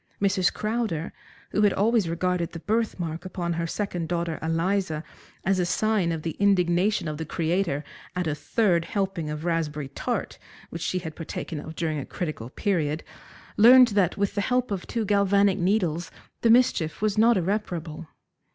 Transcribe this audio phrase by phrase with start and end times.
[0.19, 0.51] Mrs.
[0.51, 1.13] Crowder,
[1.51, 5.03] who had always regarded the birthmark upon her second daughter Eliza
[5.45, 7.83] as a sign of the indignation of the Creator
[8.15, 10.39] at a third helping of raspberry tart
[10.71, 13.03] which she had partaken of during a critical period,
[13.57, 16.09] learned that, with the help of two galvanic needles,
[16.41, 18.07] the mischief was not irreparable.